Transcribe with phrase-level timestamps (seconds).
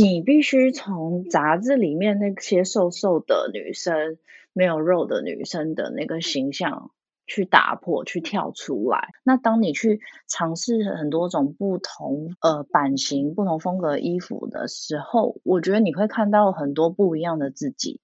[0.00, 4.16] 你必须从杂志里面那些瘦瘦的女生、
[4.54, 6.90] 没有肉的女生的那个形象
[7.26, 9.10] 去打破、去跳出来。
[9.24, 18.00] 那当你去尝试很多种不同呃版型、不同风格衣服的时候，我觉得你会看到很多不一样的自己。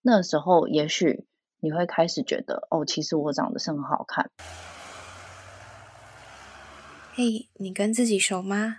[0.00, 1.24] 那时候，也许
[1.58, 4.30] 你会开始觉得，哦，其实我长得是很好看。
[7.14, 8.78] 嘿，你跟自己熟吗？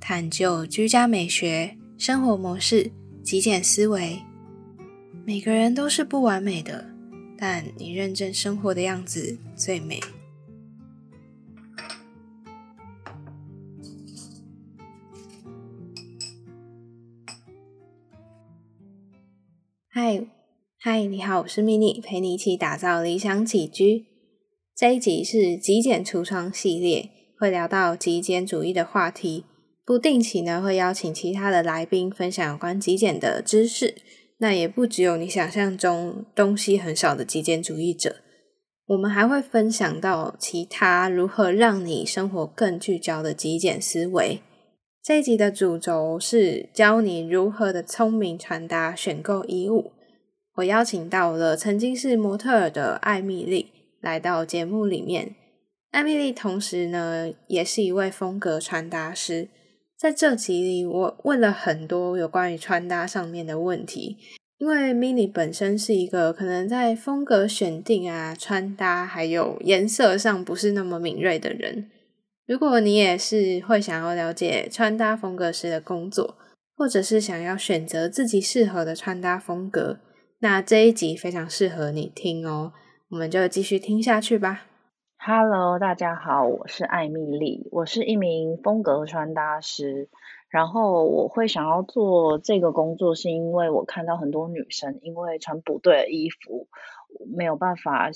[0.00, 2.90] 探究居家美学、生活模式、
[3.22, 4.18] 极简思维。
[5.26, 6.90] 每个人都是不完美的，
[7.38, 10.00] 但你认真生活的样子最美。
[19.88, 20.26] 嗨，
[20.78, 24.06] 嗨，你好，我是 mini，陪你一起打造理想起居。
[24.74, 29.44] 这一集是极简橱窗系列，会聊到极简主义的话题。
[29.90, 33.96] 不定期呢，会邀请其他的来宾分享有关极简的知识。
[34.38, 38.14] 那也不只有你想象中东西很少的极简主义者，
[38.86, 44.38] 我们还会分享到其他如何让你生活更聚焦的极简思维。
[45.02, 49.90] 这一集的主轴是教你如何的聪明传达、选购衣物。
[50.58, 55.34] 我邀请到了曾经是模特儿的艾米丽来到节目里面。
[55.90, 59.48] 艾米丽同时呢，也是一位风格传达师。
[60.00, 64.16] 在这集里，我问了很多有关于穿搭上面的问题，
[64.56, 71.90] 因为 Mini 本身是一个可能在风格选定啊、穿搭还有颜色上不是那么敏锐的人。
[72.46, 76.38] 如果你也是会想要了解穿搭风格师的工作，
[76.74, 79.98] 或者是想要选择自己适合的穿搭风格，
[80.38, 82.72] 那这一集非常适合你听哦。
[83.10, 84.69] 我们就继续听下去吧。
[85.22, 90.08] Hello，大家好，我是艾米丽，我是一名风格穿搭师。
[90.48, 96.68] 然后我会想要做这个工作，是因为我看到很多女生因为穿不对的衣服，
[97.36, 98.08] 没有办法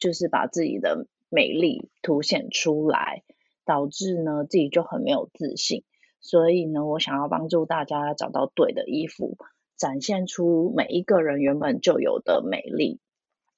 [0.00, 3.22] 就是把自己的美丽凸显出来，
[3.64, 5.84] 导致呢自己就很没有自信。
[6.20, 9.38] 所以呢，我想要帮助大家找到对的衣服，
[9.76, 12.98] 展现出每一个人原本就有的美丽，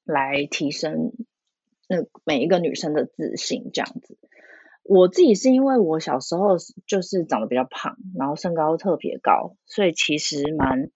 [0.04, 1.12] 来提升。
[1.90, 4.16] 那每一个女生的自信这样子，
[4.84, 6.56] 我自己是因为我小时候
[6.86, 10.92] 就是长得比较胖，然后身高特别高，所以其实蛮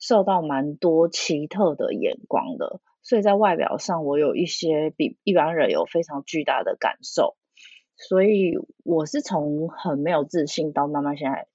[0.00, 7.36] 受到蛮多奇特的眼光的，所以在外表上我有一些比一般人有非常巨大的感受，
[7.96, 11.46] 所以我是从很没有自信到慢慢现在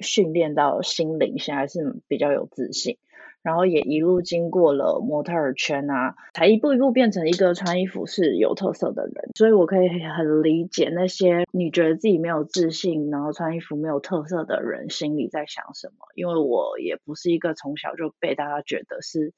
[0.00, 2.98] 训练到心灵，现在是比较有自信。
[3.46, 9.30] 然后也一路经过了模特儿圈啊，才一步一步变成一个穿衣服是有特色的人。
[9.36, 16.08] 所以我可以很理解那些你觉得自己没有自信，然后穿衣服没有特色的人心里在想什么。
[16.16, 19.32] 因为我也不是一个从小就被大家觉得是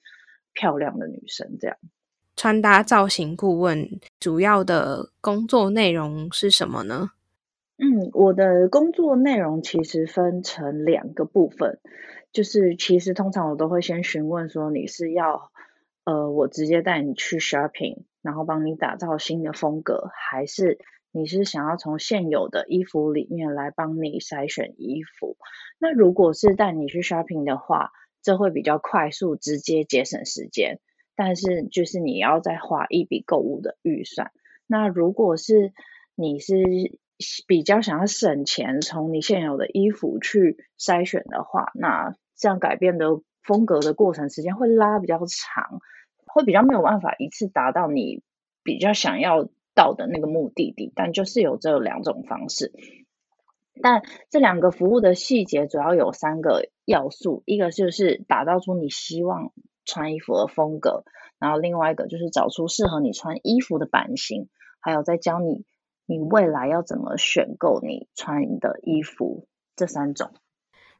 [0.54, 1.58] 漂亮的女生。
[1.60, 1.76] 这样，
[2.34, 3.86] 穿搭造型顾问
[4.18, 7.10] 主要的工作内容是什么呢？
[7.78, 11.78] 嗯，我的工作内容其实分成两个部分。
[12.30, 15.50] 就是其实通常我都会先询问说你是要
[16.04, 20.78] 呃我直接带你去 shopping，然后帮你打造新的风格，还是
[21.10, 25.36] 你是想要从现有的衣服里面来帮你筛选衣服？
[25.78, 30.80] 那如果是带你去 shopping 的话，这会比较快速、直接节省时间，
[31.16, 34.32] 但是就是你要再花一笔购物的预算。
[34.66, 35.72] 那如果是
[36.14, 36.56] 你是
[37.46, 43.06] 比较想要省钱，从你现有的衣服去筛选的话，那这样改变的
[43.42, 45.80] 风格的过程时间会拉比较长，
[46.26, 48.22] 会比较没有办法一次达到你
[48.62, 50.92] 比较想要到的那个目的地。
[50.94, 52.72] 但就是有这两种方式，
[53.82, 59.52] 但这两个服务的细节主要有三个要素：一个就是打造出你希望
[59.84, 61.02] 穿衣服的风格，
[61.40, 64.48] 然后另外一个就是找出适合你穿衣服的版型，
[64.80, 65.64] 还有再教你。
[66.08, 69.46] 你未来要怎么选购你穿的衣服？
[69.76, 70.32] 这三种，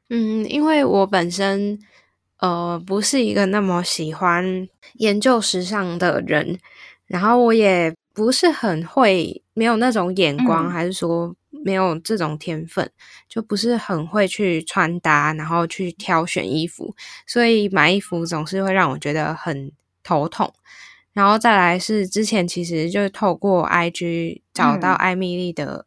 [0.07, 1.77] 嗯，因为我本身
[2.37, 6.57] 呃不是一个那么喜欢研究时尚的人，
[7.05, 12.89] 然后我也不是很会，没有那种眼光，还是说没有这种天分，
[13.27, 16.95] 就不是很会去穿搭，然后去挑选衣服，
[17.27, 19.73] 所以买衣服总是会让我觉得很
[20.03, 20.53] 头痛。
[21.13, 25.85] 然后再来是之前其实就是透过 IG 找到艾米丽的，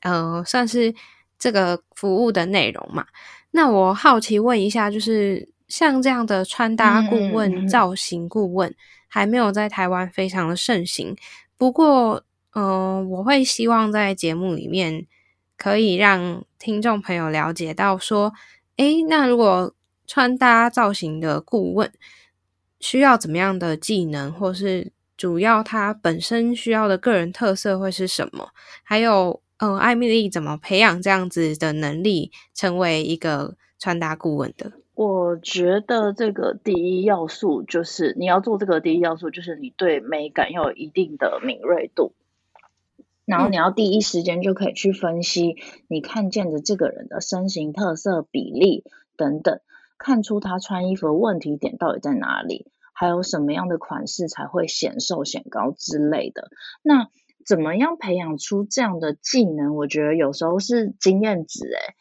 [0.00, 0.94] 呃，算是
[1.38, 3.06] 这个服务的内容嘛。
[3.52, 8.74] 那我好奇问一下，就是像这样的穿搭顾问、造型顾问，
[9.08, 11.16] 还没有在台湾非常的盛行。
[11.56, 12.24] 不过，
[12.54, 15.06] 嗯，我会希望在节目里面
[15.56, 18.32] 可以让听众朋友了解到，说，
[18.76, 19.72] 诶，那如果
[20.06, 21.92] 穿搭造型的顾问
[22.84, 28.50] 需要怎么样的技能，或是主要他本身需要的个人特色会是什么？
[28.82, 34.70] 还有，嗯，艾米丽怎么培养这样子的能力，成为一个穿搭顾问的？
[34.94, 42.12] 我觉得这个第一要素就是你要做这个第一要素，就是你对美感要有一定的敏锐度。
[43.24, 45.56] 然后你要第一时间就可以去分析
[45.88, 48.84] 你看见的这个人的身形特色、比例
[49.16, 49.60] 等等，
[49.96, 56.48] 看出他穿衣服的问题点到底在哪里，还有什么样的款式才会显瘦显高之类的。
[56.82, 57.08] 那
[57.44, 59.76] 怎么样培养出这样的技能？
[59.76, 61.94] 我觉得有时候是经验值诶，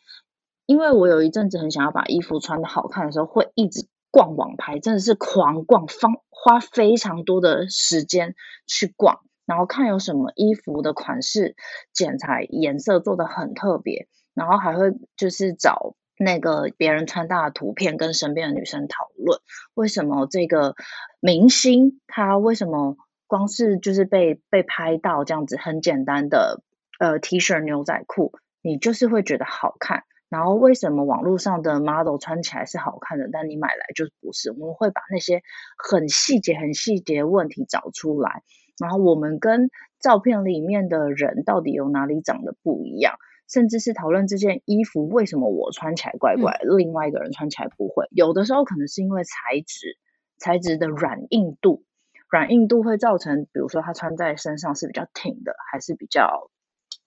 [0.66, 8.36] 因为我有一阵子很想要把衣服穿的好看的时候，会一直逛网拍，真的是狂逛，方花非常多的时间
[8.68, 9.20] 去逛。
[9.46, 11.58] 然后看有什么衣服的款式、
[11.92, 19.40] 剪裁、颜色做的很特别，然后还会就是找那个别人穿搭的图片，跟身边的女生讨论，
[19.74, 20.76] 为什么这个
[21.20, 22.98] 明星他为什么
[23.28, 26.62] 光是就是被被拍到这样子很简单的
[27.00, 28.32] 呃 T 恤牛仔裤，
[28.62, 34.52] 你就是会觉得好看，然后为什么网络上的 model 穿起来是好看的，但你买来就不是？
[34.52, 35.42] 我们会把那些
[35.78, 38.44] 很细节、很细节问题找出来。
[38.80, 39.70] 然后我们跟
[40.00, 43.18] 照片里面的人到底有哪里长得不一样，
[43.54, 48.08] 甚至是讨论这件衣服为什么我穿起来怪怪，另外一个人穿起来不会。
[48.10, 50.00] 有的时候可能是因为材质，
[50.40, 51.86] 材质的软硬度，
[52.30, 56.50] 软硬度会造成，比如说它穿在身上是比较挺的，还是比较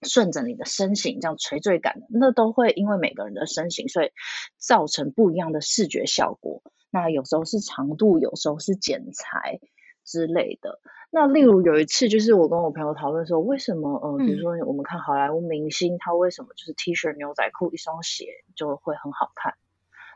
[0.03, 4.11] 顺着你的身形这样垂坠感的，那都会因为每个人的身形，所以
[4.57, 6.63] 造成不一样的视觉效果。
[6.89, 9.59] 那有时候是长度，有时候是剪裁。
[10.07, 10.79] 之类的，
[11.11, 19.55] 那例如有一次，就是我跟我朋友讨论说，为什么呃，比如说我们看好莱坞明星，他为什么就是 T 恤、牛仔裤、一双鞋就会很好看？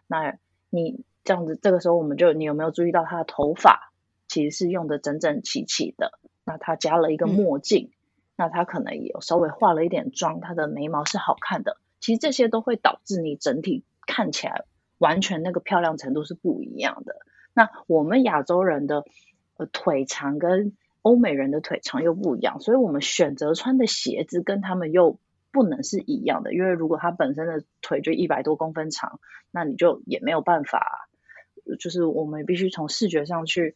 [0.07, 0.37] 那
[0.69, 3.91] 你这样子，这个时候我们就你有没有注意到他的头发
[4.29, 6.17] 其实是用的整整齐齐的？
[6.45, 7.91] 那他加了一个墨镜，
[8.37, 11.75] 那他可能有稍微化了一点妆，他的眉毛是好看的。
[11.99, 14.63] 其实这些都会导致你整体看起来
[14.99, 17.17] 完全那个漂亮程度是不一样的。
[17.53, 19.03] 那我们亚洲人的。
[19.65, 25.19] 腿长跟欧美人的腿长又不一样，所以我们选择穿的鞋子跟他们又
[25.51, 26.53] 不能是一样的。
[26.53, 29.19] 因为如果他本身的腿就一百多公分长，
[29.51, 31.09] 那你就也没有办法，
[31.79, 33.75] 就是我们必须从视觉上去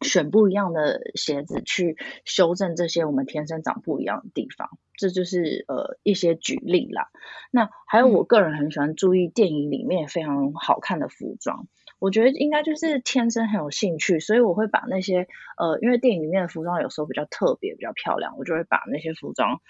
[0.00, 4.70] 选不一样的鞋子，去修正这些我们天生长不一样的地方。
[4.96, 7.10] 这就是呃一些举例啦。
[7.50, 11.66] 那还有我个人很喜欢注意电影里面非常好看的服装。
[12.02, 19.60] 我觉得应该就是天生很有兴趣，所以我会把那些呃，因为电影里面的服装有时候比较特别、比较漂亮，我就会把那些服装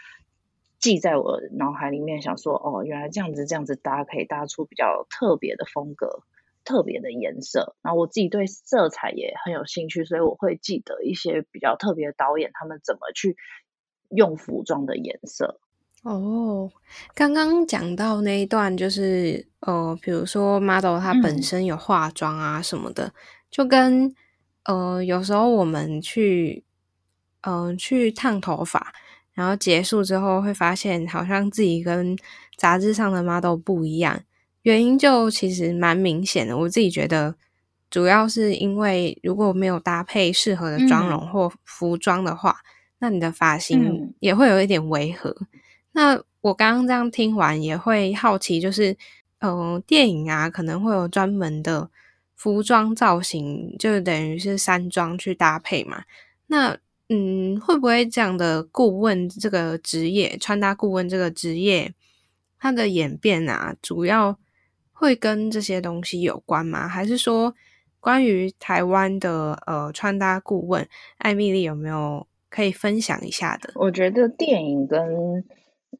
[0.78, 6.22] 记在我脑海里面，想说哦，原来这样子这样子搭可以搭出比较特别的风格、
[6.64, 7.76] 特别的颜色。
[7.82, 13.36] 然后我自己对色彩也很有兴趣，所以我会记得一些比较特别的导演他们怎么去
[14.08, 15.60] 用服装的颜色。
[16.02, 16.70] 哦，
[17.14, 23.12] 刚刚讲到那一段，就是呃，比如说 model 他本身有化妆啊什么的，
[23.50, 24.12] 就跟
[24.64, 26.64] 呃，有时候我们去
[27.42, 28.92] 嗯去烫头发，
[29.32, 32.16] 然后结束之后会发现，好像自己跟
[32.56, 34.20] 杂志上的 model 不一样，
[34.62, 36.58] 原因就其实蛮明显的。
[36.58, 37.36] 我自己觉得，
[37.88, 42.56] 主要是因为如果没有搭配适合的妆容或服装的话，
[42.98, 45.36] 那你的发型也会有一点违和。
[45.92, 48.96] 那我刚刚这样听完，也会好奇，就是，
[49.40, 51.88] 嗯，电影啊，可能会有专门的
[52.34, 56.04] 服装造型，就等于是山庄去搭配嘛。
[56.46, 56.76] 那，
[57.08, 61.94] 嗯，会不会这样的顾问这个职业，穿搭顾问这个职业，
[62.58, 64.38] 它的演变啊，主要
[64.92, 66.88] 会跟这些东西有关吗？
[66.88, 67.54] 还是说，
[68.00, 73.70] 关于台湾的呃穿搭顾问，艾米丽有没有可以分享一下的？
[73.76, 75.44] 我觉得电影跟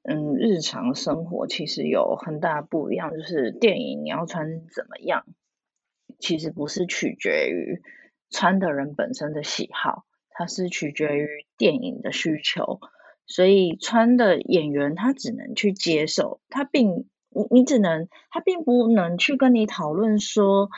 [0.03, 3.13] 嗯，日常生活其实有很大不一样。
[3.13, 5.25] 就是电影你要穿怎么样，
[6.19, 7.83] 其实不是取决于
[8.31, 12.81] 穿的人本身的喜好，它是取决于电影的需求。
[13.27, 20.69] 所以穿的演员他只能去接受，他并你你只能他并不能去跟你讨论说，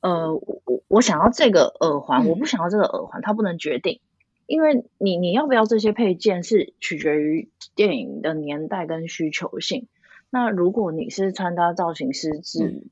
[0.00, 4.00] 呃，我我想要这个耳环，我不想要这个耳环，他不能决定，
[4.48, 9.88] 因为你你要不要这些配件是取决于电影的年代跟需求性。
[10.30, 12.82] 那如果你是穿搭造型师，是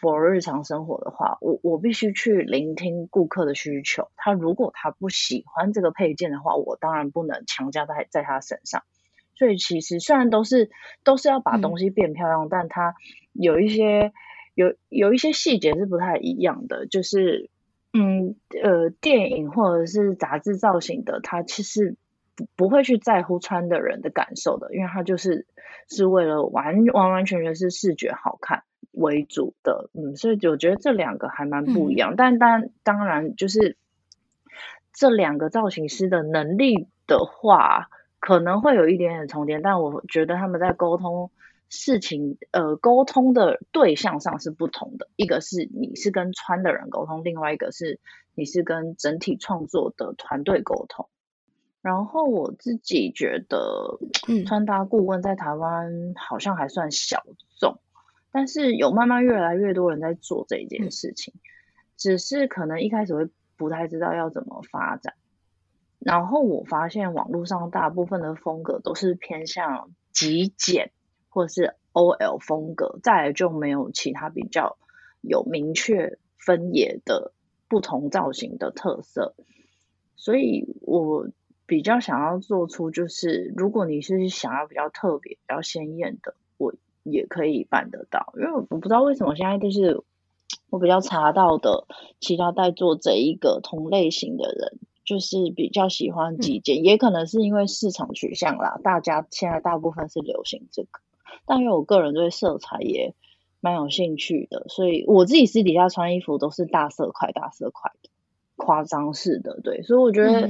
[0.00, 4.08] for 日常生活的话，我我必须去聆听顾客的需求。
[4.16, 8.82] 他如果他不喜欢这个配件的话，我当然不能强加在在他身上。
[9.34, 10.70] 所以其实虽然都是
[11.02, 12.94] 都是要把东西变漂亮，但它
[13.34, 14.12] 有一些
[14.54, 16.86] 有有一些细节是不太一样的。
[16.86, 17.50] 就是
[17.94, 21.96] 嗯呃，电影或者是杂志造型的，他其实
[22.36, 25.46] 不不会去在乎穿的人的感受的，因为他就是
[25.88, 28.64] 是为了完完完全全是视觉好看。
[28.96, 33.76] 为主的，嗯，所以我觉得这两个还蛮不一样，但当当然就是
[34.92, 37.88] 这两个造型师的能力的话，
[38.20, 41.32] 可能会有一点点重叠，但我觉得他们在沟通
[41.68, 47.98] 事情，呃，沟通的对象上是不同的，一个是你是跟穿的人沟通，另外一个是
[48.34, 51.08] 你是跟整体创作的团队沟通。
[51.82, 53.98] 然后我自己觉得，
[54.46, 57.24] 穿搭顾问在台湾好像还算小
[57.58, 57.78] 众。
[58.32, 61.34] 但是有慢慢越来越多人在做这一件事情，
[61.96, 65.14] 只是可能一开始会不太知道要怎么发展。
[66.00, 70.90] 然后我发现网络上大部分的风格都是偏向极简
[71.34, 74.78] 或者是 OL 风格，再来就没有其他比较
[75.20, 77.32] 有明确分野的
[77.68, 79.34] 不同造型的特色。
[80.16, 81.28] 所以我
[81.66, 86.72] 比较想要做出，就是如果你是想要比较特别、比较鲜艳的，我。
[87.06, 90.02] 也可以办得到，因为我不知道为什么现在就是
[90.70, 91.86] 我比较查到的
[92.18, 101.00] 其他在做这一个同类型的人，就是比较喜欢极简，也可能是因为市场取向啦，大家现在大部分是流行这个，
[101.46, 103.14] 但因为我个人对色彩也
[103.60, 108.10] 蛮有兴趣的，所以我自己私底下穿衣服都是大色块、大色块的
[108.56, 110.48] 夸张式的，对，所以我觉得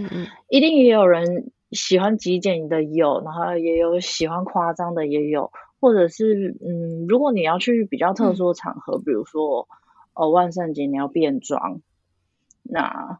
[0.49, 5.51] 一定也有人喜欢极简的有，然后也有喜欢夸张的也有。
[5.81, 9.69] 或者是嗯，如果你要去比较特殊的场合，比如说
[10.15, 11.83] 呃万圣节你要变装，
[12.63, 13.19] 那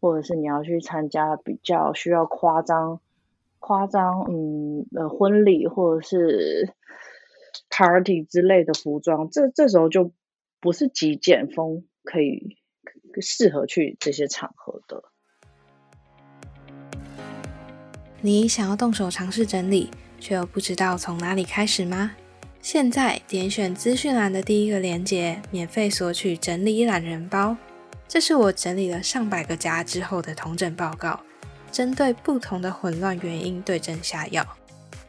[0.00, 3.00] 或者是你要去参加比较需要夸张
[3.58, 6.72] 夸张嗯呃婚礼或者是
[7.76, 10.10] party 之类的服装，这这时候就
[10.60, 12.56] 不是极简风可以
[13.20, 15.04] 适合去这些场合的。
[18.22, 19.90] 你想要动手尝试整理？
[20.18, 22.12] 却又不知道从哪里开始吗？
[22.62, 27.54] 现在点选资讯栏的第一个链接，免费索取整理懒人包。
[28.08, 31.20] 这是我整理了上百个家之后的同整报告，
[31.70, 34.44] 针对不同的混乱原因对症下药，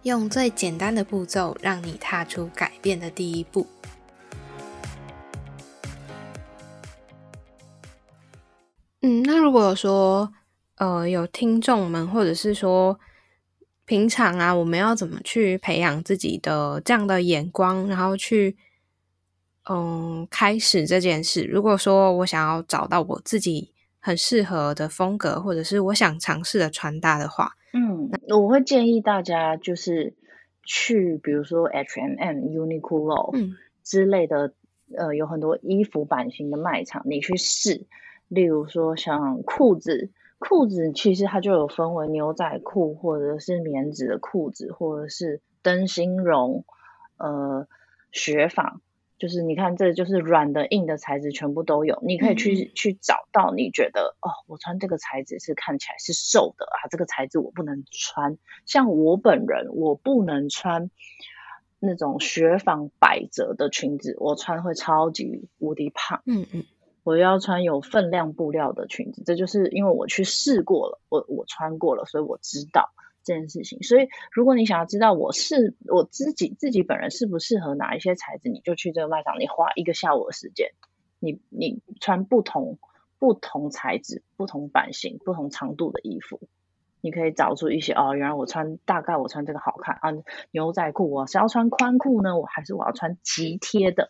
[0.03, 3.67] 用最简单的步骤让你踏出改变的第一步。
[9.01, 10.31] 嗯，那如果说
[10.75, 12.99] 呃有听众们，或者是说。
[13.89, 18.57] 平常啊，我们要怎么去培养自己的这样的眼光，然后去
[19.69, 21.45] 嗯开始这件事？
[21.45, 30.15] 如果说我想要找到我自己很适合的风格，或者是我想尝试的穿搭的话，嗯，我会建议大家就是
[30.63, 34.53] 去，比如说 H&M、Uniqlo 之类的，
[34.97, 37.87] 呃，有很多衣服版型的卖场，你去试。
[38.27, 40.11] 例如说像裤子。
[40.39, 46.63] 裤子其实它就有分为牛仔裤，或者是棉质的裤子，或者是灯芯绒，
[47.17, 47.67] 呃，
[48.11, 48.81] 雪纺，
[49.17, 51.99] 就是你看这就是软的、硬的材质全部都有。
[52.03, 58.37] 你可以去去找到你觉得哦，我穿这个材质是看起来是瘦的啊，这个材质我不能穿。
[58.65, 60.91] 像我本人，我不能穿
[61.79, 66.21] 那种雪纺百褶的裙子，我穿会超级无敌胖。
[66.25, 66.65] 嗯嗯。
[67.03, 72.89] 我要穿有分量布料的裙子，这就是因为我去试过了，我我穿过了，所以我知道
[73.27, 73.83] 这件事情。
[73.83, 80.71] 所以如果你想要知道我是我自己自己本人适不适合哪一些材质，你就去这个卖场，你花一个下午的时间，
[81.19, 82.79] 你你穿不同
[83.19, 86.39] 不同材质、不同版型、不同长度的衣服，
[87.01, 90.11] 你可以找出一些哦，原来我穿大概我穿这个好看啊，
[90.51, 94.09] 牛仔裤我是要穿宽裤呢，我还是我要穿极贴的。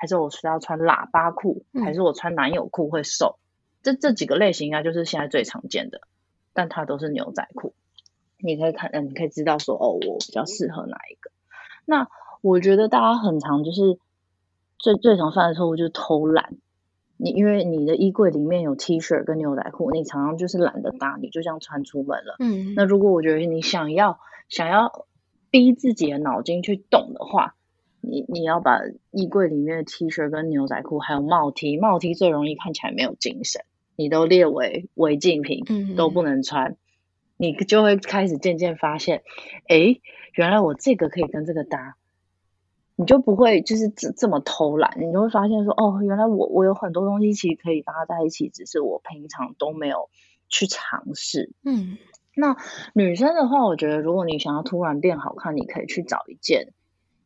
[0.00, 3.40] 还是我是要穿喇叭裤，还是我穿男友裤会瘦？
[3.82, 6.02] 这这几个类型应该就是现在最常见的，
[6.52, 7.74] 但它都是牛仔裤。
[8.40, 11.30] 你可以看，嗯，你可以知道说，哦，我比较适合哪一个。
[11.84, 12.08] 那
[12.40, 13.98] 我觉得大家很常就是
[14.78, 16.56] 最最常犯的错误就是偷懒，
[17.16, 22.36] 你因为你的衣柜里面有 T 恤跟牛仔裤，你常常就是懒得搭，你就这样穿出门了。
[22.38, 25.06] 嗯，那如果我觉得你想要想要
[25.50, 27.54] 逼自己的脑筋去动的话，
[28.00, 28.80] 你你要把
[29.10, 33.62] 衣柜里面的 T 恤跟牛仔裤还有帽 T，帽 T 最容易看起来没有精神，
[33.96, 36.76] 你都列为违禁品，嗯都不能穿，
[37.38, 39.22] 你就会开始渐渐发现，
[39.68, 39.98] 哎，
[40.34, 41.96] 原来我这个可以跟这个搭。
[43.00, 50.10] 你就不会就是这这么偷懒，你就会发现说，哦，原来我我有很多东西其实可以搭在一起，只是我平常都没有
[50.48, 51.52] 去尝试。
[51.64, 51.96] 嗯，
[52.34, 52.56] 那
[52.94, 56.72] 女生的话，我觉得如果你想要突然变好看，你可以去找一件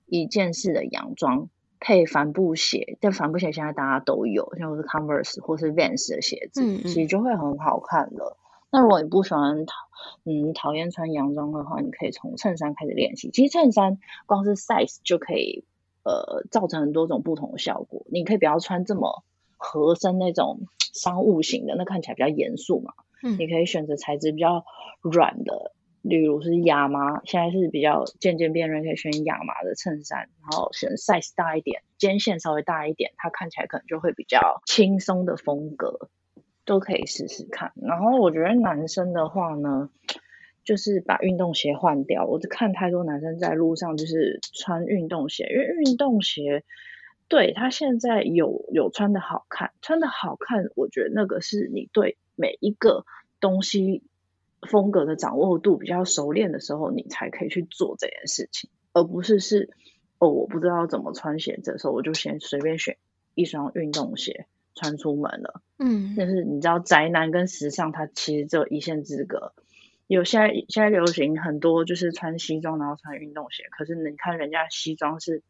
[0.05, 1.49] 一件式的洋装
[1.81, 8.37] 配帆布鞋，但帆布鞋现在大家都有，像是 Converse 或是 Vans 的鞋子，嗯嗯其实就会很好看了。
[8.71, 9.75] 那如果你不喜欢讨
[10.25, 13.31] 嗯讨厌穿洋装的话，你可以从衬衫开始练习。
[13.31, 15.65] 其实衬衫光是 size 就可以
[16.05, 18.05] 呃造成很多种不同的效果。
[18.11, 19.25] 你可以不要穿这么
[19.57, 20.61] 合身那种
[20.93, 22.93] 商务型的，那看起来比较严肃嘛。
[23.23, 24.65] 嗯你可以选择材质比较
[25.01, 36.09] 软的，例如是亚麻，现在是比较渐渐变热，可以选亚麻的衬衫，然后选 size 大一点，肩线稍微大一点，它看起来可能就会比较轻松的风格，
[36.65, 37.73] 都可以试试看。
[37.77, 39.91] 然后我觉得男生的话呢，
[40.65, 42.27] 就是把运动鞋换掉。
[42.27, 46.65] 我就看太多男生在路上就是穿运动鞋，因为运动鞋。
[47.29, 53.07] 对他现在有有穿的好看，穿的好看，我觉得那个是你对每一个
[53.41, 54.03] 东西
[54.69, 59.71] 风格的掌握度比较熟练的时候，你才可以去做这件事情，而不是是
[60.19, 62.99] 哦我不知道怎么穿鞋子的时候，我就先随便选
[63.35, 65.63] 一双运动鞋穿出门了。
[65.79, 69.53] 嗯但是你知道宅男跟时尚，它其实只有一线之隔。
[70.07, 75.43] 有现在现在流行很多就是穿西装然后穿运动鞋，可是你看人家西装是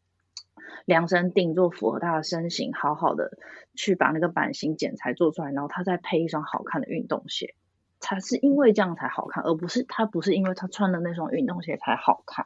[0.85, 3.37] 量身定做，符合他的身形，好好的
[3.75, 7.55] 去把那个版型剪裁做出来，然后他再配一双好看的运动鞋，
[7.99, 12.45] 才是因为这样才好看，而不是他不是因为他穿的那双运动鞋才好看。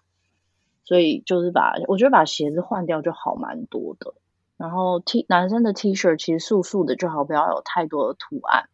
[0.83, 4.15] 所以就是把我觉得把鞋子换掉就好蛮多的。
[4.57, 8.69] 然后 T 男生的 T 恤其实素素的就好，不要有太多的图案。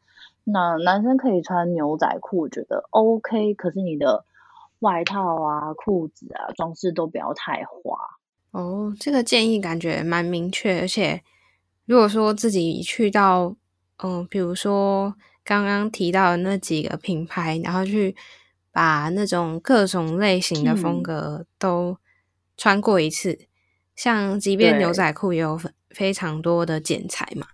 [0.46, 4.26] 那男生可以穿牛仔裤，我觉得 OK，可是你的
[4.80, 7.98] 外套啊、裤子啊、装饰都不要太花。
[8.52, 11.22] 哦，这个建议感觉蛮明确，而且
[11.86, 13.56] 如果说自己去到，
[14.04, 18.16] 嗯，比如说刚刚提到的那几个品牌，然后去
[18.72, 21.98] 把那种各种类型的风嗯格都
[22.58, 23.48] 穿过一次，
[23.96, 27.46] 像即便牛仔裤也有非非常多的剪裁嘛，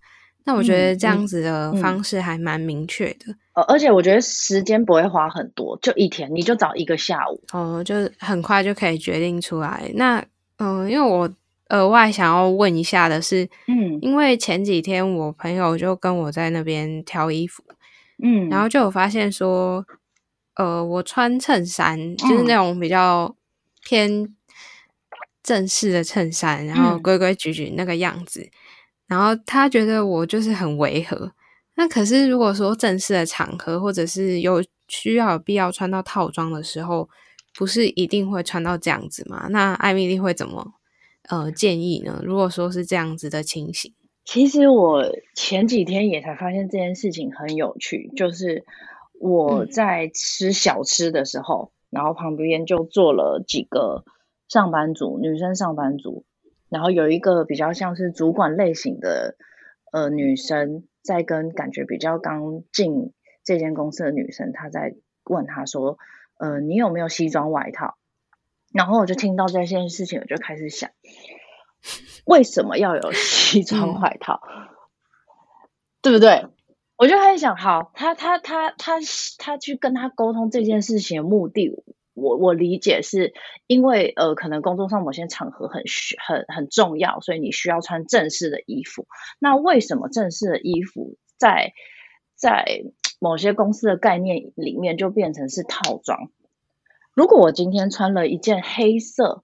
[0.45, 3.35] 那我觉得这样嗯子的嗯方式还蛮明确的。
[3.53, 7.43] 呃，而且我觉得时间不会花很多，就一天，你就找一个下午。
[7.51, 9.91] 哦，就是很快就可以决定出来。
[9.95, 10.23] 那
[10.59, 11.29] 嗯，因为我
[11.69, 17.63] 额外想要问一下的是，嗯因为前几天我朋友就跟我在那边挑衣服，
[18.23, 19.85] 嗯，然后就有发现说，
[20.55, 23.35] 呃，我穿衬衫就是那嗯种比较
[23.83, 24.33] 偏
[25.43, 28.49] 正式的衬衫，然后嗯规规矩矩那个样子，
[29.07, 31.31] 然后他觉得我就是很违和。
[31.75, 37.07] 那可是如果说正式的场合，或者是有需要有必要穿到套装的时候，
[37.57, 39.47] 不是一定会穿到这样子吗？
[39.49, 40.73] 那艾米丽会怎么
[41.29, 42.21] 呃建议呢？
[42.23, 43.93] 如果说是这样子的情形，
[44.25, 48.65] 其实我前几天也才发现这件事情很有趣，就是
[49.19, 54.03] 我嗯在吃小吃的时候，然后旁边就坐了几个
[54.49, 56.25] 上班族，女生上班族，
[56.67, 59.37] 然后有一个比较像是主管类型的
[59.93, 63.13] 呃女生，在跟感觉比较刚进
[63.45, 65.97] 这间公司的女生，她在问她说，
[66.37, 67.95] 呃，你有没有西装外套？
[68.73, 70.91] 然后我就听到这件事情，我就开始想，
[72.25, 74.41] 为什么要有 西装嗯外套？
[76.01, 76.47] 对不对？
[76.97, 78.99] 我就开始想，好，他他他他
[79.37, 81.83] 他去跟他沟通这件事情的目的，
[82.19, 83.33] 我我理解是
[83.67, 89.07] 因为呃，可能工作上某些场合很需很很重要，所以你需要穿正式的衣服。
[89.39, 91.73] 那为什么正式的衣服在
[92.35, 92.83] 在
[93.19, 96.31] 某些公司的概念里面就变成是套装？
[97.13, 99.43] 如果我今天穿了一件黑色，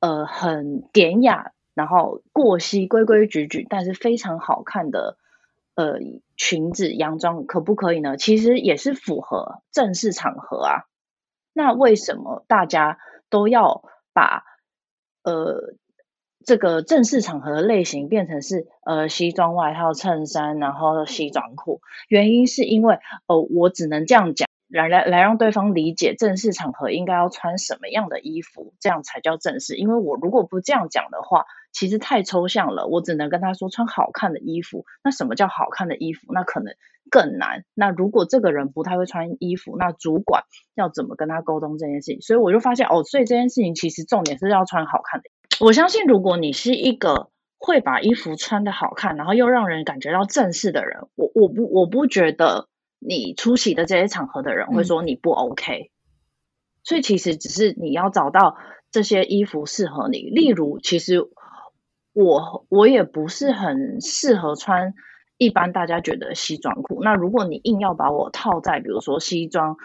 [0.00, 5.16] 呃，很典雅，然后过膝规规矩矩，但是非常好看的
[5.76, 5.98] 呃
[6.36, 8.18] 裙子洋装，可不可以呢？
[8.18, 10.84] 其实也是符合正式场合啊。
[11.54, 12.98] 那为什么大家
[13.30, 14.44] 都要把
[15.22, 15.74] 呃
[16.44, 21.80] 这个正式场合的类型变成是呃西装外套、衬衫，然后西装裤？
[22.08, 24.46] 原因是因为呃我只能这样讲。
[24.66, 29.76] 来来来，让对方理解正式场合应该要穿什么样的衣服，这样才叫正式。
[29.76, 34.86] 因为我如果不这样讲的话，其实太抽象了，我只能跟他说穿好看的衣服。
[35.02, 36.32] 那什么叫好看的衣服？
[36.32, 36.72] 那可能
[37.10, 37.64] 更难。
[37.74, 42.20] 那如果这个人不太会穿衣服，那主管要怎么跟他沟通这件事情？
[42.22, 45.28] 所以我就发现哦，所以这件事情其实重点是要穿好看的。
[45.60, 52.68] 我相信，如果你是一个会把衣服穿的好看，然后又让人感觉到正式的人，我我不我不觉得
[53.00, 55.90] 你出席的这些场合的人会说你不 OK。
[56.84, 58.58] 所以其实只是你要找到
[58.90, 60.18] 这些衣服适合你。
[60.28, 61.18] 例如，其实
[62.14, 64.94] 我我也不是很适合穿
[65.36, 67.02] 一般大家觉得西装裤。
[67.02, 69.76] 那如果你硬要把我套在比如说西装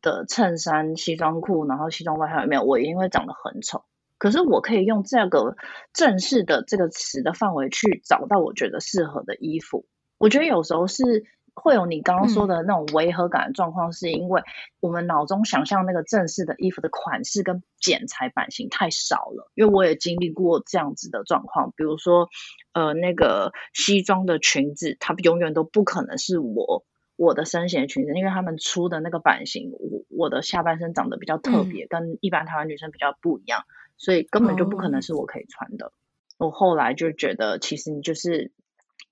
[0.00, 3.82] 的衬衫、西装裤，然后西装外套里面，我一定会长得很丑。
[4.18, 5.56] 可是我可以用这个
[5.92, 9.86] 正式的这个词的范围去找到我觉得适合的衣服。
[10.18, 11.24] 我觉得有时候是。
[11.58, 14.42] 会有你刚刚说的那种违和感的状况，是因为
[14.80, 19.50] 我们脑中想象那个正式的衣服的款式跟剪裁版型太少了。
[19.54, 22.28] 因为我也经历过这样子的状况，比如说，
[22.72, 26.84] 呃，那个西装的裙子，它永远都不可能是我
[27.16, 33.64] 我的身形的裙子，因为他们出的那个版型，我我的下半身长得比较特别，跟一般台湾女生比较不一样，
[33.96, 35.92] 所以根本就不可能是我可以穿的。
[36.38, 38.52] 我后来就觉得，其实你就是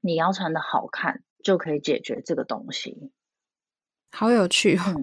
[0.00, 1.22] 你要穿的好看。
[1.46, 3.12] 就可以解决这个东西，
[4.10, 5.00] 好有趣哦。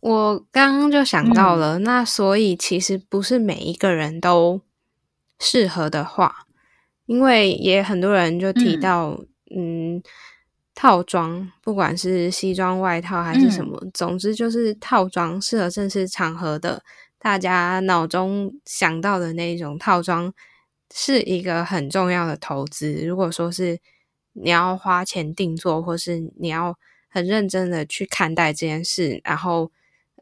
[0.00, 4.62] 我刚刚就想到了，那所以其实不是每一个人都
[5.38, 6.46] 适合的话，
[7.04, 9.20] 因为也很多人就提到，
[9.54, 10.02] 嗯，
[10.74, 16.82] 套装不管是西装外套还是什么，总之就是套装适合正式场合的，
[17.18, 20.32] 大家脑中想到的那种套装
[20.94, 23.04] 是一个很重要的投资。
[23.04, 23.78] 如果说是。
[24.32, 29.70] 你要花钱定做，或是你要很认真的去看待这件事，然后，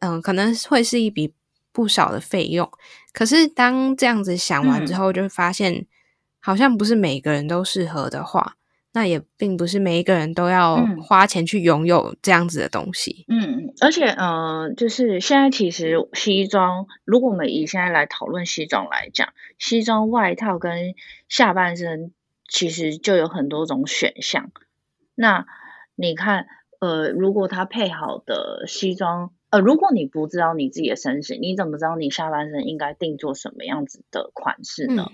[0.01, 1.33] 嗯，可能会是一笔
[1.71, 2.69] 不少的费用。
[3.13, 5.85] 可是当这样子想完之后，就会发现
[6.39, 8.57] 好像不是每个人都适合的话，
[8.91, 13.25] 那也并不是每一个人都要花钱去拥有这样子的东西。
[13.29, 20.93] 嗯，而且，呃，就是现在其实西装，如果我们以现在来讨论西装来讲，西装外套跟
[21.29, 22.11] 下半身。
[22.51, 24.51] 其实就有很多种选项。
[25.15, 25.45] 那
[25.95, 26.47] 你看，
[26.81, 35.07] 呃，如果他配好的西装，呃，如果你不知道你自己的身形，你怎么知道你下半身应该定做什么样子的款式呢？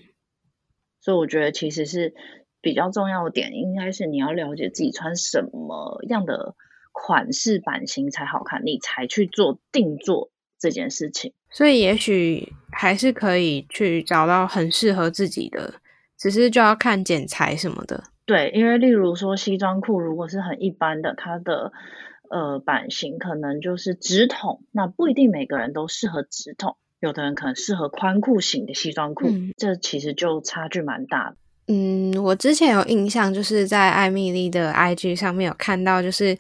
[1.00, 2.16] 所以我觉得其实是
[2.60, 6.56] 比较重要的点，应该是你要了解自己穿什么样的
[6.92, 11.34] 款式版型才好看，你才去做定做这件事情。
[11.52, 15.76] 所以也许还是可以去找到很适合自己的。
[16.18, 21.72] 只是就要看剪裁什么的，对，因为例如说西装裤，如果是很一般的，它的
[22.32, 31.38] 呃版型可能就是直筒，那不一定每个人都适合直筒，有的人可能适合宽裤型的西装裤，这其实就差距蛮大的。
[31.68, 36.36] 嗯，我之前有印象，就是在艾米丽的 IG 上面有看到，就是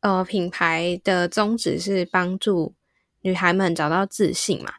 [0.00, 2.74] 呃品牌的宗旨是帮助
[3.20, 4.72] 女孩们找到自信嘛。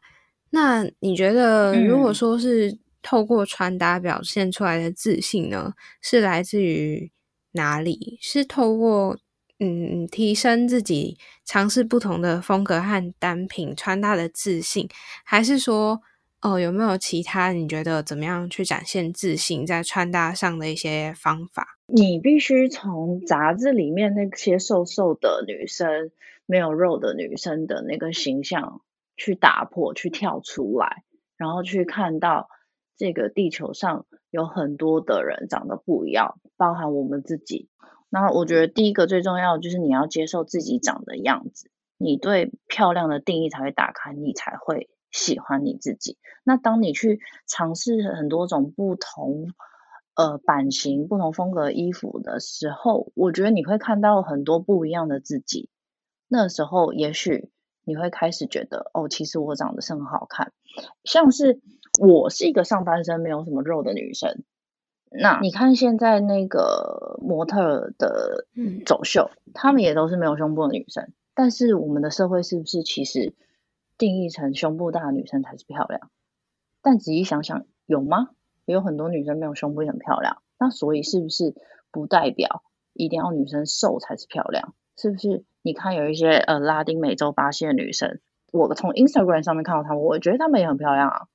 [0.50, 2.80] 那你觉得，如果说是？
[3.04, 7.12] 透过穿搭表现出来的自信呢，是来自于
[7.52, 8.18] 哪里？
[8.22, 9.18] 是透过
[9.60, 14.88] 嗯提升自己、尝试不同的风格和单品穿搭的自信，
[15.24, 16.02] 还是说
[16.42, 21.78] 哦有没有其他你觉得怎么样去展现自信在穿搭上的一些方法？
[21.86, 26.10] 你必须从杂志里面那些瘦瘦的女生、
[26.46, 28.82] 没有肉的女生的那个形象
[29.18, 31.04] 去打破、去跳出来，
[31.38, 32.50] 然后去看到。
[32.96, 37.70] 这个地球上有很多的人长得不一样，包含我们自己。
[38.10, 46.20] 那我觉得第一个最重要的就是你要接受自己长的样子，你对漂亮的定义才会打开，你才会喜欢你自己。
[46.44, 49.48] 那当你去尝试很多种不同
[50.16, 55.70] 呃版型、不同风格衣服的时候，我觉得你会看到很多不一样的自己。
[56.28, 57.50] 那时候也许
[57.84, 60.54] 你会开始觉得，哦，其实我长得是很好看，
[61.04, 61.60] 像是。
[62.00, 64.44] 我是一个上半身没有什么肉的女生，
[65.12, 68.48] 那你看现在那个模特的
[68.86, 71.12] 走秀，她们也都是没有胸部的女生。
[71.36, 73.34] 但是我们的社会是不是其实
[73.98, 76.10] 定义成胸部大的女生才是漂亮？
[76.82, 78.30] 但仔细想想，有吗？
[78.66, 80.42] 也有很多女生没有胸部也很漂亮。
[80.60, 81.56] 那所以是不是
[81.92, 84.74] 不代表一定要女生瘦才是漂亮？
[84.98, 85.44] 是不是？
[85.62, 88.20] 你看有一些呃拉丁美洲、巴西的女生，
[88.52, 91.28] 我从 Instagram 上面看到她们，我觉得她们也很漂亮啊。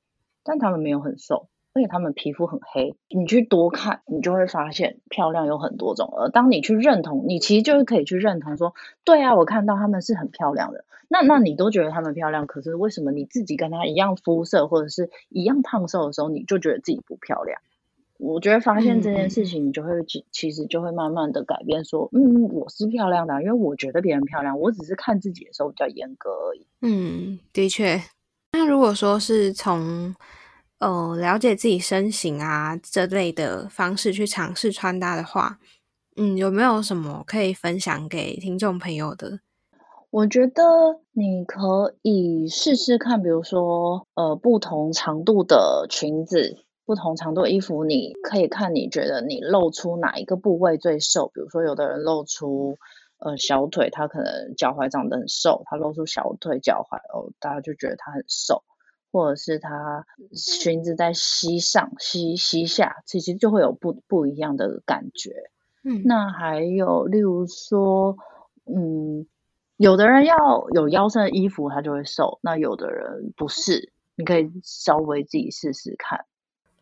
[0.44, 2.96] 但他们没有很瘦，而且他们皮肤很黑。
[3.08, 6.12] 你去多看，你就会发现漂亮有很多种。
[6.16, 8.74] 而当你去认同，你其实就是可以去认同说，
[9.04, 10.84] 对啊，我看到他们是很漂亮的。
[11.08, 17.60] 那那你都觉得他们漂亮，可是为什么你自己跟他一样肤色或者是一样胖瘦的时候，你就觉得自己不漂亮？
[18.18, 26.66] 我觉得发现这件事情，你就会其其实就会慢慢的改变，说，嗯，我是漂亮的，因为我觉得别人漂亮，我只是看自己的时候比较严格而已。
[26.82, 28.00] 嗯，的确。
[28.52, 30.14] 那如果说是从
[30.78, 35.58] 呃了解自己身形啊这类的方式去尝试穿搭的话，
[36.16, 39.40] 嗯，有没有什么可以分享给听众朋友的？
[40.10, 40.62] 我觉得
[41.12, 46.56] 你可以试试看，比如说，呃，不同长度的裙子，
[46.86, 51.30] 不同长度衣服，你可以看你觉得你露出哪一个部位最瘦。
[51.34, 52.78] 比如说，有的人露出
[53.18, 58.62] 呃小腿，他可能脚踝长得很瘦，他露出小腿、脚踝哦，大家就觉得他很瘦。
[59.10, 60.04] 或者是他
[60.34, 65.50] 裙子在膝上、膝膝下，其实就会有不不一样的感觉。
[65.82, 68.16] 嗯，那还有例如说，
[68.66, 69.26] 嗯。
[69.78, 72.40] 有的人要有腰身的衣服，他就会瘦。
[72.42, 76.24] 那有的人不是，你可以稍微自己试试看。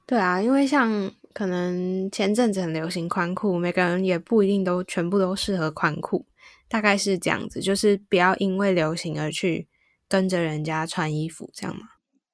[0.06, 6.24] 对啊，因为像可能前阵子很流行宽裤，每个人也不一定都全部都适合宽裤，
[6.66, 7.60] 大概是这样子。
[7.60, 9.68] 就是不要因为流行而去
[10.08, 11.82] 跟着人家穿衣服，这样吗？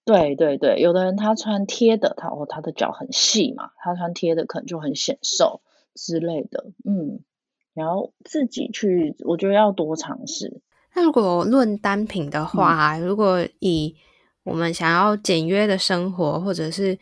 [0.04, 5.62] 对对对，有的人他穿贴的，他哦他的脚很细嘛，他穿贴的可能就很显瘦
[5.96, 7.18] 之类的，嗯。
[7.74, 10.60] 然后自己去，我觉得要多尝试。
[10.94, 13.96] 那如果论单品的话，如果以
[14.44, 16.96] 我们想要简约的生活，或者是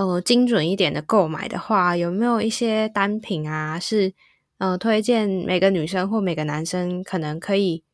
[0.00, 4.14] 呃精准一点的购买的话，有没有一些单品啊，是
[4.56, 7.84] 呃推荐每个女生或每个男生可能可以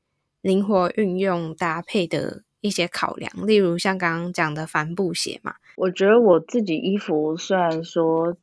[0.40, 3.32] 灵活运用搭配的一些考量？
[3.46, 5.56] 例如像刚刚讲的帆布鞋嘛。
[5.76, 8.36] 我觉得我自己衣服虽然说。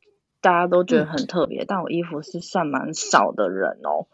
[0.44, 4.04] 大家都觉得很特别，但我衣服是算蛮少的人哦。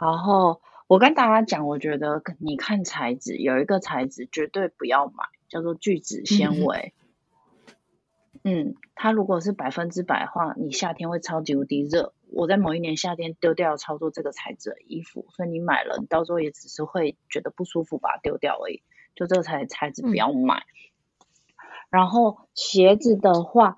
[0.00, 6.94] 然后我跟大家讲，我觉得你看材质，有一个材质绝对不要买，叫做聚酯纤维。
[6.96, 7.03] 嗯，
[8.94, 12.12] 它如果是百分之百的话，你夏天会超级无敌热。
[12.30, 18.82] 我在某一年夏天丢掉操作这个材质的衣服，所以你买了，你到时候也只是会觉得不舒服，把它丢掉而已。
[19.14, 20.62] 就这个材材质不要买。
[21.90, 23.76] 然后鞋子的话。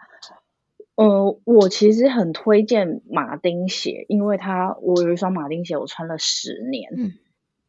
[0.96, 6.90] 呃，我其实很推荐马丁鞋，因为它我有一双马丁鞋，我穿了十年。
[6.96, 7.12] 嗯，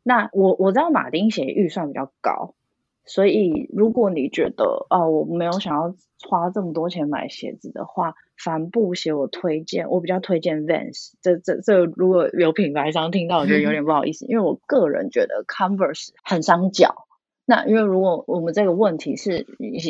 [0.02, 2.56] 那我我知道马丁鞋预算比较高，
[3.08, 5.96] 所以如果你觉得啊，我没有想要
[6.28, 11.14] 花这么多钱买鞋子的话，帆布鞋我推荐，我比较推荐 Vans。
[11.22, 17.08] 这这这如果有品牌商听到，我觉得有点不好意思，因为我个人觉得 Converse 很伤脚。
[17.46, 19.46] 那因为如果我们这个问题是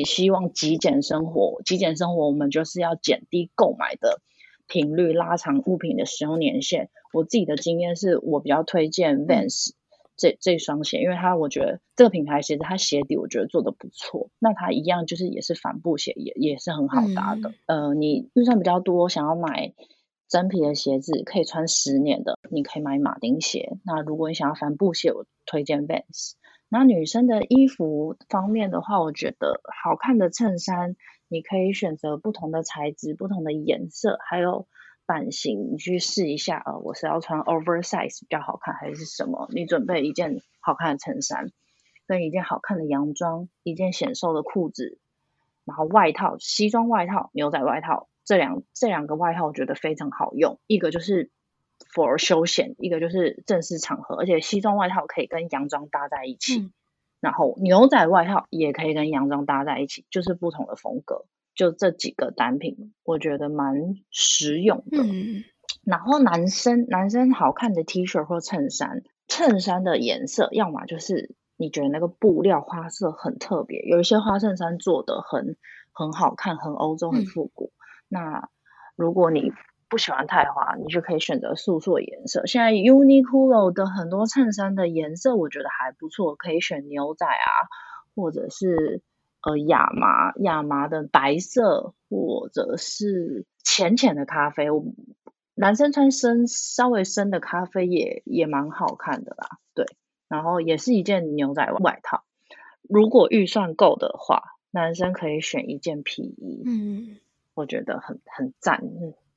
[0.06, 4.21] 希望极简生活，极简生活我们就是要减低购买的
[4.67, 6.91] 频率，拉长物品的使用年限。
[7.13, 9.71] 我自己的经验是我比较推荐 Vans
[10.17, 14.30] 这这双鞋，因为它我觉得这个品牌鞋子它鞋底我觉得做的不错。
[14.39, 17.53] 那它一样就是也是帆布鞋，也也是很好搭的。
[17.67, 19.73] 呃，你预算比较多，想要买
[20.27, 23.77] 真皮的鞋子可以穿十年的，你可以买马丁鞋。
[23.86, 26.34] 那如果你想要帆布鞋，我推荐 Vans。
[26.69, 30.97] 那女生的衣服方面的话，我觉得好看的衬衫，
[31.30, 34.67] 你可以选择不同的材质、不同的颜色，还有
[35.08, 36.78] 版型，你去试一下啊。
[36.78, 39.48] 我是要穿 oversize 比较好看，还是什么？
[39.52, 41.50] 你准备一件好看的衬衫，
[42.06, 45.00] 跟一件好看的洋装，一件显瘦的裤子，
[45.65, 51.32] 然后外套、西装外套、牛仔外套，这两这两个外套我觉得非常好用，一个就是。
[51.93, 56.72] for 休闲，一个就是正式场合，而且西装外套可以跟洋装搭在一起，
[57.20, 61.26] 然后牛仔外套也可以跟洋装搭在一起，就是不同的风格。
[61.58, 65.04] 就这几个单品，我觉得蛮实用的。
[65.84, 75.58] 然后男生男生好看的 T 恤或衬衫，衬衫的颜色要么就是你觉得那个布料花色很特别，有一些花衬衫做的很
[75.91, 77.72] 很好看，很欧洲，很复古。
[78.08, 78.50] 那
[78.96, 79.52] 如果你
[79.89, 82.46] 不喜欢太花，你就可以选择素素的颜色。
[82.46, 87.50] 现在 Uniqlo 的很多衬衫的颜色，我觉得还不错，可以选牛仔啊，
[88.15, 89.02] 或者是
[89.41, 94.67] 呃亚麻亚麻的白色，或者是浅浅的咖啡。
[95.56, 99.60] 男生穿深稍微深的咖啡也也蛮好看的啦。
[99.73, 99.86] 对，
[100.28, 102.23] 然后也是一件牛仔外套。
[102.82, 106.63] 如果预算够的话，男生可以选一件皮衣。
[106.65, 107.17] 嗯，
[107.54, 108.84] 我觉得很很赞。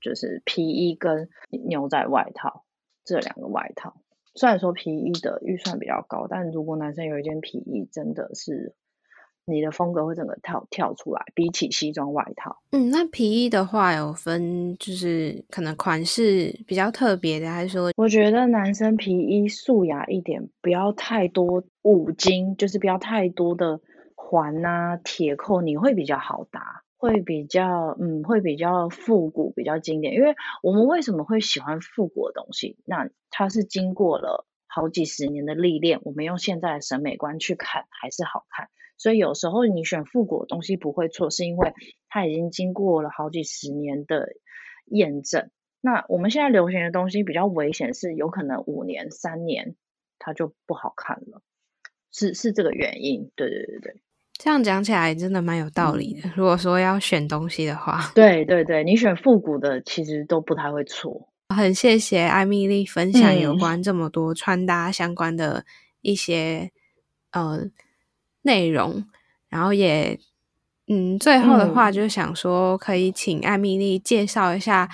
[0.01, 2.65] 就是皮衣跟牛仔外套
[3.05, 4.01] 这两个外套，
[4.35, 8.75] 虽然说皮衣的预算比较高，但如果男生有一件皮衣，真的是
[9.51, 12.57] 你的风格会整个跳跳出来，比起西装外套。
[12.71, 17.93] 嗯，那皮衣的话有分，就是可能款式比较特别的，还是说？
[17.97, 23.81] 我觉得男生皮衣素雅一点，不要太多五金，就是不要太多的
[24.15, 26.83] 环啊、铁扣，你会比较好搭。
[27.03, 30.13] 会比较，嗯，会比较复古，比较经典。
[30.13, 32.77] 因为我们为什么会喜欢复古的东西？
[32.85, 38.69] 那它是经过了好几十年的历练，我们用现在的审美观去看，还是好看。
[39.01, 41.73] 所以有时候你选复古的东西不会错，是因为
[42.11, 44.29] 它已经经过了好几十年的
[44.85, 45.49] 验证。
[45.81, 49.75] 那我们现在流行的东西比较危险，是有可能五年、三年
[50.19, 51.41] 它就不好看了，
[52.13, 53.31] 是是这个原因。
[53.35, 54.03] 对对对对。
[54.35, 56.31] 这样讲起来真的蛮有道理的。
[56.37, 61.31] 如果说要选东西的话，对对对，你选复古的其实都不太会错。
[61.49, 65.65] 很谢谢艾米丽分享有关这么多穿搭相关的
[66.03, 66.71] 一些
[67.33, 67.61] 呃
[68.43, 69.05] 内容，
[69.49, 70.19] 然后也
[70.87, 74.89] 嗯，最后的话就是想说，可以请艾米丽介绍一下，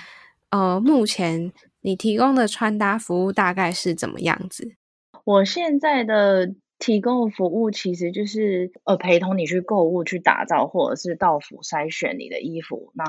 [0.49, 4.75] 呃，目前你提供的穿搭服务大概是怎么样子？
[5.23, 6.55] 我现在的。
[6.79, 12.91] 提供的服务其实就是呃陪同你去购物、去打造，或者是到府筛选你的衣服。
[12.93, 13.03] 那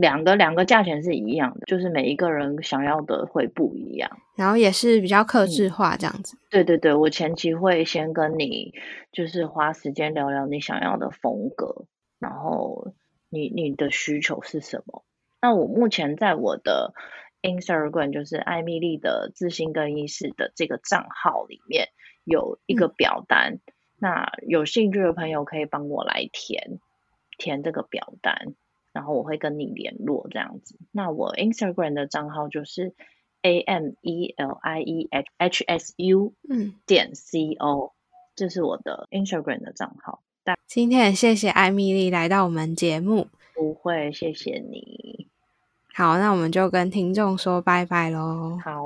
[0.00, 4.10] 两个两个价钱是一样的，就是每一个人想要的会不一样。
[4.36, 6.38] 然后也是比较克制化这样子。
[6.50, 8.72] 对对对，我前期会先跟你
[9.12, 11.84] 就是花时间聊聊你想要的风格，
[12.18, 12.94] 然后
[13.28, 15.04] 你你的需求是什么。
[15.40, 16.94] 那我目前在我的
[17.42, 21.88] Instagram 就是艾米丽的自信更衣室的这个账号里面。
[22.22, 23.58] 有一个表单，
[23.98, 26.78] 那有兴趣的朋友可以帮我来填
[27.38, 28.54] 填这个表单，
[28.92, 30.78] 然后我会跟你联络这样子。
[30.90, 32.94] 那我 Instagram 的账号就是
[33.42, 37.92] A M E L I E H S U 嗯点 C O，
[38.34, 40.22] 这是我的 Instagram 的账号。
[40.66, 45.28] 今天也谢谢艾米丽来到我们节目，不会，谢谢你。
[45.94, 48.58] 好，那我们就跟听众说拜拜喽。
[48.64, 48.82] 好。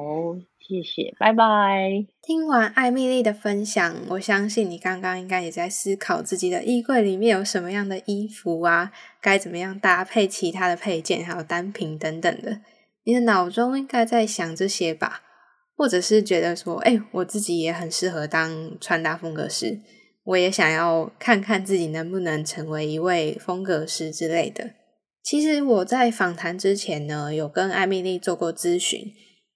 [0.67, 2.07] 谢谢，拜拜。
[2.23, 12.61] 听完艾米丽的分享，我相信你刚刚应该也在思考自己的衣柜里面有什么样的衣服啊，该怎么样搭配其他的配件，还有单品等等的。
[13.05, 15.21] 你的脑中应该在想这些吧？
[15.77, 19.81] 或者是觉得说，哎，我自己也很适合当穿搭风格师，
[20.25, 24.71] 我也想要看看自己能不能成为一位风格师之类的。
[25.23, 29.13] 其实我在访谈之前呢，有跟艾米丽做过咨询。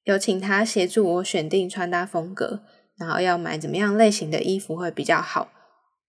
[0.08, 2.62] 有请他协助我选定穿搭风格，
[2.96, 5.52] 然后要买怎么样类型的衣服会比较好。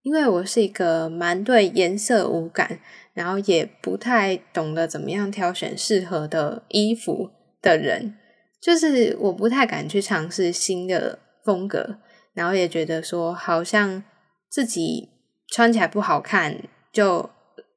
[0.04, 2.80] 因为我是一个蛮对颜色无感，
[3.14, 7.32] 然后也不太懂得怎么样挑选适合的衣服
[7.62, 8.16] 的人，
[8.62, 11.98] 就是我不太敢去尝试新的风格，
[12.34, 14.02] 然后也觉得说好像
[14.50, 15.10] 自己
[15.50, 17.30] 穿起来不好看，就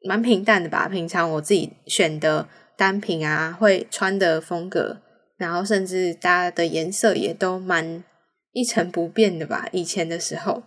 [0.04, 0.88] 蛮平淡的吧。
[0.88, 4.98] 平常我自己选的单品啊，会穿的风格。
[5.42, 8.04] 然后甚至大家的颜色也都蛮
[8.52, 9.68] 一成不变的吧。
[9.72, 10.62] 以前的时候，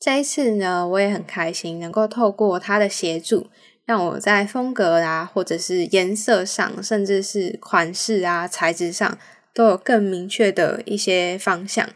[0.00, 3.46] 这一次呢，我也很开心能够透过他的协助，
[3.84, 9.16] 让我在风格啊，或者是颜色上，甚至是款式啊、材质上，
[9.54, 11.88] 都有更明确的一些方向。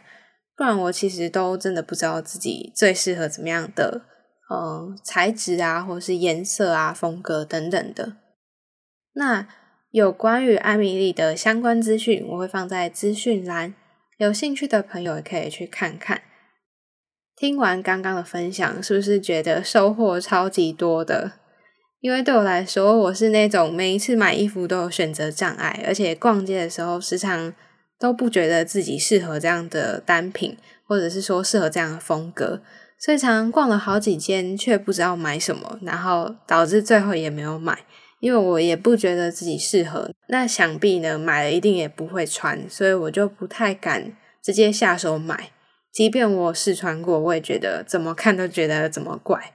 [0.55, 4.03] 不然我其实都真的不知道自己最适合怎么样的，
[4.49, 8.15] 嗯，材质啊，或是颜色啊、风格等等的。
[9.15, 9.47] 那。
[9.95, 13.73] 有关于艾米丽的相关资讯，我会放在资讯栏，
[14.17, 16.21] 有兴趣的朋友也可以去看看。
[17.37, 21.31] 听完刚刚的分享，是不是觉得收获超级多的？
[22.01, 27.53] 因为对我来说，我是那种每一次买衣服都有选择障碍，而且逛街的时候时常
[27.97, 32.61] 都不觉得自己适合这样的单品，或者是说适合这样的风格，
[32.99, 37.85] 所以常常逛了好几间，却不知道买什么，然后导致最后也没有买。
[38.19, 45.51] 因为我也不觉得自己适合，那想必呢买了一定也不会穿，所以我就不太敢直接下手买。
[45.91, 49.53] 即便我试穿过，我也觉得怎么看都觉得怎么怪。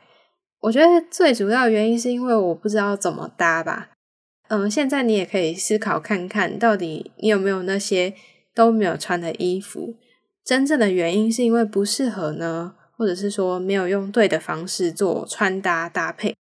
[0.60, 3.90] 我觉得最主要原因是因为我不知道怎么搭吧。
[4.48, 8.14] 嗯，现在你也可以思考看看到底你有没有那些
[8.54, 9.96] 都没有穿的衣服，
[10.44, 16.36] 真正的原因是因为不适合呢，或者是说没有用对的方式做穿搭搭配。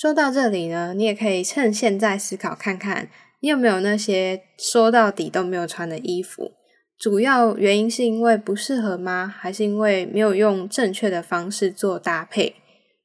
[0.00, 3.08] 说到这里呢，你也可以趁现在思考看看，
[3.40, 6.52] 你有没有那些说到底都没有穿的衣服？
[6.96, 9.26] 主要原因是因为不适合吗？
[9.26, 12.54] 还是因为没有用正确的方式做搭配？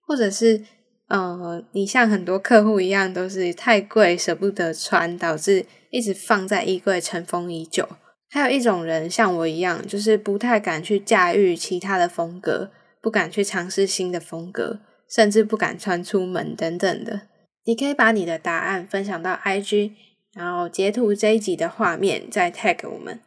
[0.05, 0.63] 或者是，
[1.07, 7.89] 呃，你像很多客户一样，都是太贵舍不得穿，导致一直放在衣柜尘封已久？
[8.29, 12.69] 还有一种人像我一样，就是不太敢去驾驭其他的风格，
[13.01, 14.81] 不敢去尝试新的风格。
[15.13, 17.21] 甚至不敢穿出门等等的，
[17.65, 19.91] 你可以把你的答案分享到 IG，
[20.33, 23.19] 然后截图这一集的画面再 tag 我们。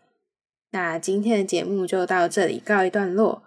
[0.73, 3.45] 那今天的节目就到这里告一段落。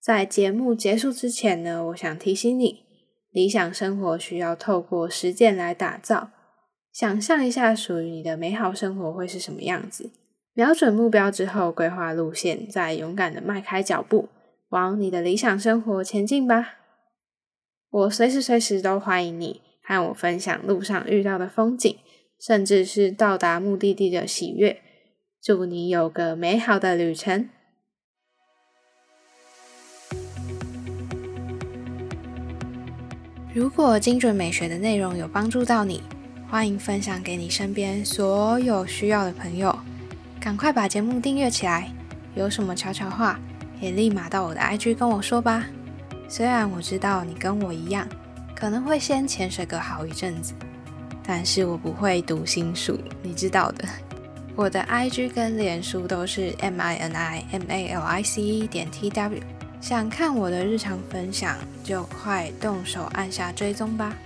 [0.00, 2.82] 在节目结束之前呢，我想提醒你，
[3.30, 6.30] 理想生活需要透过实践来打造。
[6.92, 10.10] 想象一下属于你的美好生活会是什么样子？
[10.54, 14.28] 瞄准目标之后，规划路线，再勇敢的迈开脚步，
[14.70, 16.78] 往你的理想生活前进吧。
[17.90, 21.96] 我随时随时都欢迎你和我分享路上遇到的风景，
[22.40, 24.80] 甚至是到达目的地的喜悦。
[25.42, 27.48] 祝你有个美好的旅程！
[33.54, 36.02] 如果精准美学的内容有帮助到你，
[36.50, 39.74] 欢迎分享给你身边所有需要的朋友。
[40.40, 41.90] 赶快把节目订阅起来，
[42.34, 43.40] 有什么悄悄话
[43.80, 45.66] 也立马到我的 IG 跟我说吧。
[46.28, 48.06] 虽然我知道你跟我一样，
[48.54, 50.54] 可能会先潜水个好一阵子，
[51.22, 53.84] 但是我不会读心术，你知道的。
[54.54, 59.40] 我的 IG 跟脸书都是 M I N I M A L I C E 点 T W，
[59.80, 64.16] 想看我的日常分享就快动手按下追踪吧。